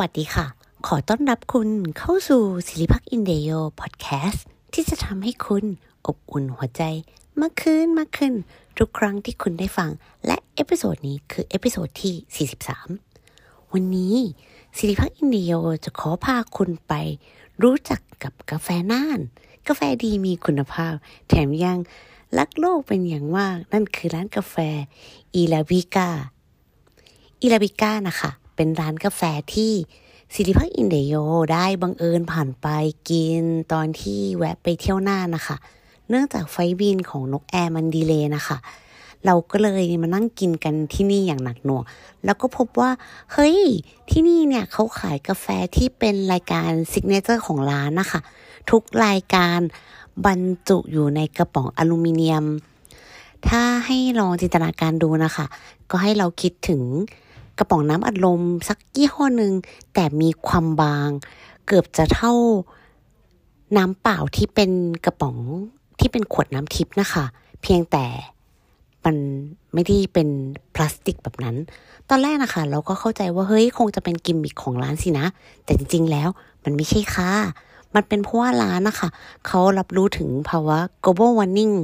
[0.00, 0.46] วัสดีค่ะ
[0.86, 5.64] ขอต้อนรับคุณเข้าสู่ Siripak Indaeyo Podcast ที่จะทำให้คุณ
[6.06, 6.82] อบอุ่นหัวใจ
[7.40, 8.32] มากขึ้นมากขึ้น
[8.78, 9.90] ทุกครั้งที่คุณได้ฟัง
[10.26, 12.48] และ episode นี้คือ episode ที่
[13.18, 14.16] 43 วันนี้
[14.76, 15.52] Siripak Indaeyo
[15.84, 16.92] จะขอพาคุณไป
[17.62, 19.20] รู้จักกับกาแฟน่าน
[19.68, 20.94] กาแฟดีมีคุณภาพ
[21.28, 21.78] แถมยัง
[22.38, 24.56] รักโลกเป็นอย่างมาก นั่นคือร้านกาแฟ
[25.34, 28.32] ERABICA ERABICA นะคะ
[28.62, 29.22] เป็นร้านกาแฟ
[29.54, 29.72] ที่
[30.34, 31.14] Siripak Indaeyo
[31.52, 32.66] ได้บังเอิญผ่านไป
[33.10, 35.56] กินตอนที่แวะไปเที่ยวน่านนะคะ
[36.08, 38.56] เนื่องจากไฟลต์บินของนกแอร์มัน delay นะคะ
[39.24, 41.82] เราก็เลยมานั่งกินกันที่นี่อย่างหนักหน่วง
[42.24, 42.90] แล้วก็พบว่า
[43.32, 43.58] เฮ้ย
[44.10, 45.46] ที่นี่เนี่ยเขาขายกาแฟ
[45.76, 48.20] ที่เป็นรายการ signature ของร้านนะคะ
[48.70, 49.58] ทุกรายการ
[50.26, 52.44] บรรจุอยู่ในกระป๋องอลูมิเนียม
[53.48, 55.46] ถ้าให้ลองจินตนาการดูนะคะ
[55.90, 56.82] ก็ให้เราคิดถึง
[57.60, 59.52] กระป๋องน้ำอัดลมสักยี่ห้อหนึ่ง
[59.94, 61.08] แต่มีความบาง
[61.66, 62.32] เกือบจะเท่า
[63.76, 64.70] น้ำเปล่าที่เป็น
[65.04, 65.36] กระป๋อง
[65.98, 67.24] ที่เป็นขวดน้ำทิพย์นะคะ
[67.62, 68.06] เพียงแต่
[69.04, 69.16] มัน
[69.74, 70.28] ไม่ได้เป็น
[70.74, 71.56] พลาสติกแบบนั้น
[72.08, 75.26] ตอนแรกนะคะ เราก็เข้าใจว่าเฮ้ยคงจะเป็นกิมมิคของร้านสินะ
[75.64, 76.28] แต่จริง ๆ แล้ว
[76.64, 77.30] มันไม่ใช่ค่ะ
[77.94, 79.08] มันเป็นเพราะว่าร้านนะคะ
[79.46, 81.74] เขารับรู้ถึงภาวะ global warming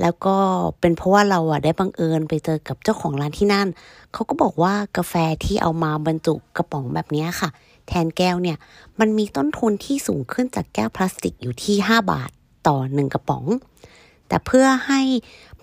[0.00, 0.36] แล้วก็
[0.80, 3.68] เป็นเพราะว่าเราอะได้บังเอิญไปเจอกับเจ้าของร้านที่นั่น
[4.12, 7.48] เขาก็บอกว่ากาแฟที่เอามาบรรจุกระป๋องแบบนี้ค่ะ
[7.88, 8.56] แทนแก้วเนี่ย
[9.00, 12.30] มันมีต้นทุนที่สูงขึ้นจากแก้วพลาสติกอยู่ที่ 5 บาท
[12.66, 13.44] ต่อหนึ่งกระป๋อง
[14.28, 15.00] แต่เพื่อให้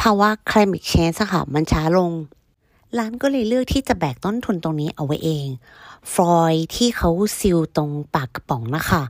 [0.00, 2.12] ภาวะ climate change ค่ะมันช้าลง
[2.98, 5.46] ร้านก็เลยเลือกที่จะแบกต้นทุนตรงนี้เอาไว้เอง
[6.12, 9.02] ฟลอยที่เขาซิลตรงปากกระป๋องนะคะ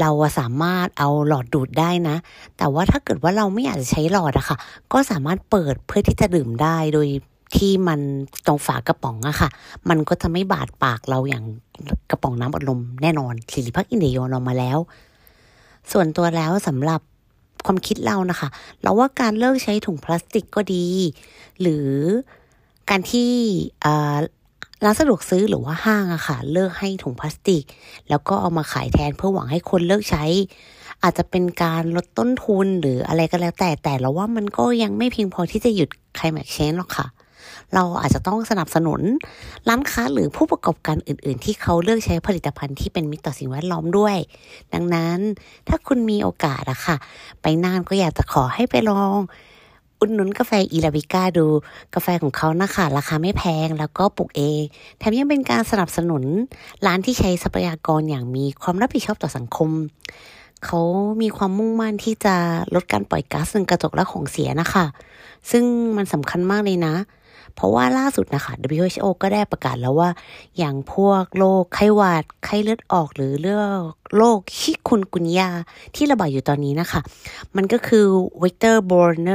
[0.00, 2.16] เราสามารถเอาหลอดดูดได้นะ
[2.58, 4.56] แต่ว่าถ้าเกิดว่าเราไม่อยากจะใช้หลอดอะค่ะ
[4.92, 7.08] ก็สามารถเปิดเพื่อที่จะดื่มได้โดย
[7.56, 8.00] ที่มัน
[8.46, 9.48] ตรงฝากระป๋องอะค่ะ
[9.88, 11.44] มันก็จะไม่บาดปากเราอย่าง
[12.10, 14.78] กระป๋องน้ำอัดลมแน่นอนสิริพักอินเดียเรามาแล้ว
[15.92, 17.00] ส่วนตัวแล้วสำหรับ
[17.66, 18.48] ความคิดเรานะคะ
[18.82, 20.86] เราว่าการเลิกใช้ถุงพลาสติกก็ดี
[21.60, 21.88] หรือ
[22.90, 23.30] การที่
[24.84, 27.64] ร้านสะดวกซื้อหรือว่าห้างอะค่ะเลิกให้ถุงพลาสติก
[28.10, 30.24] แล้วก็เอามาขายแทนเพื่อหวังให้คนเลิกใช้
[31.02, 37.06] อาจจะเป็นการลดต้นทุนหรืออะไรก็แล้วแต่แต่เราว่ามันก็ยังไม่เพียงพอที่จะหยุดไคลแมกเชนหรอกค่ะ
[37.74, 39.00] เราอาจจะต้องสนับสนุน
[39.68, 44.16] ร้านค้าหรือผู้ประกอบการอื่น ๆ ที่เขาเลือกใช้ผลิตภัณฑ์ที่เป็นมิตรต่อสิ่งแวดล้อมด้วย
[44.74, 45.18] ดังนั้น
[45.68, 46.96] ถ้าคุณมีโอกาสอะค่ะ
[47.42, 49.18] ไปน่านก็อยากจะขอให้ไปลอง
[50.00, 51.46] อุดหนุนกาแฟอีลาบิก้าดู
[51.94, 54.62] กาแฟของเขานะคะ ราคาไม่แพงแล้วก็ปลูกเอง
[54.98, 56.22] แถมยังเป็นการสนับสนุน
[56.86, 59.70] ร้านที่ใช้ทรัพยากรอย่างมีความรับผิดชอบต่อสังคม
[60.64, 60.80] เขา
[61.22, 62.34] มีความมุ่งมั่นที่จะ
[62.74, 64.84] ลดการปล่อยก๊าซเรือนกระจกและของเสียนะคะ
[65.50, 65.64] ซึ่ง
[65.96, 66.94] มันสำคัญมากเลยนะ
[67.54, 70.10] เพราะว่าล่าสุดนะคะ WHO ก็ได้ประกาศแล้วว่า
[70.58, 73.76] อย่างพวกโรคไข้หวัด ไข้เลือดออกหรือเรื่อง
[74.16, 75.50] โรคชิคุนกุนยา
[75.94, 77.00] ที่ระบาดอยู่ตอนนี้นะคะ
[77.56, 78.04] มันก็คือ
[78.42, 79.34] vector borne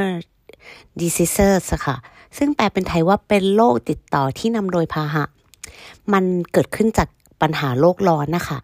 [0.99, 1.95] diseases ค่ะ
[2.37, 5.23] ซึ่งแปลเป็นไทยว่าเป็นโรคติดต่อที่นำโดยพาหะ
[6.13, 7.09] มันเกิดขึ้นจาก
[7.41, 8.59] ปัญหาโลกร้อนนะคะ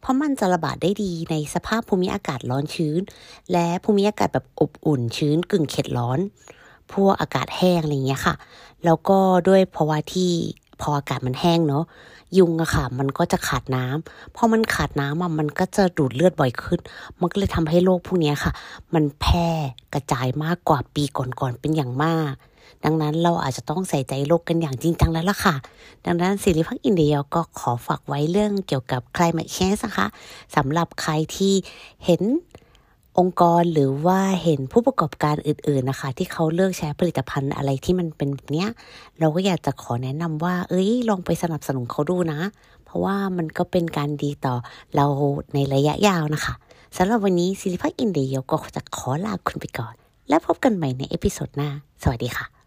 [0.00, 3.00] เพราะมันจะระบาดได้ดีในสภาพภูมิอากาศร้อนชื้น
[3.52, 6.18] และภูมิอากาศแบบอบอุ่นชื้นกึ่งเข็ดร้อน
[6.92, 8.34] พวกอากาศแห้งอะไรเงี้ยค่ะ
[8.84, 9.18] แล้วก็
[9.48, 10.32] ด้วยภาวะที่
[10.80, 11.84] พออากาศมันแห้งเนาะ
[12.38, 16.80] ยุงอะค่ะ มันก็จะขาดน้ำพอมันขาดน้ำอะมันก็จะดูดเลือดบ่อยขึ้น
[17.20, 18.52] มันก็เลยทำให้โรคพวกนี้ค่ะ
[18.94, 19.48] มันแพร่
[19.94, 22.32] กระจายมากกว่าปีก่อนๆเป็นอย่างมาก
[22.84, 25.54] ดังนั้นเราอาจจะต้องใส่ใจโลกกันอย่างจริงจังแล้วล่ะค่ะ
[26.04, 30.06] ดังนั้นสิริพักอินเดียก็ขอฝากไว้เรื่องเกี่ยวกับ climate change นะคะ
[30.56, 31.54] สำหรับใครที่
[32.04, 32.22] เห็น
[33.18, 38.66] องค์กรหรือว่าเห็นผู้ประกอบการอื่นๆนะคะ ที่เขาเลือกใช้ผลิตภัณฑ์อะไรที่มันเป็นแบบนี้
[39.18, 42.40] เราก็อยากจะขอแนะนำว่า เอ้ย ลองไปสนับสนุนเขาดูนะ
[42.84, 44.54] เพราะว่ามันก็เป็นการดีต่อ
[44.94, 45.06] เรา
[45.54, 46.54] ในระยะยาวนะคะ
[46.96, 49.94] สำหรับวันนี้ Siripak Indaeyo ก็จะขอลาคุณไปก่อน
[50.28, 51.68] แล้วพบกันใหม่ใน episode หน้า
[52.02, 52.61] สวัสดีค่ะ